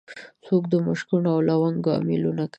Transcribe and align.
څوک 0.45 0.63
د 0.73 0.75
مشکڼو 0.87 1.29
او 1.35 1.39
لونګو 1.47 1.89
امېلونه 2.01 2.43
کوي 2.45 2.49